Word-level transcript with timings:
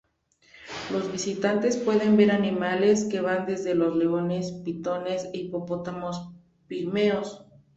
Los 0.91 1.11
visitantes 1.11 1.77
pueden 1.77 2.17
ver 2.17 2.31
animales 2.31 3.05
que 3.05 3.21
van 3.21 3.45
desde 3.45 3.75
los 3.75 3.95
leones, 3.95 4.51
pitones 4.51 5.25
e 5.25 5.37
hipopótamos 5.41 6.31
pigmeos. 6.67 7.45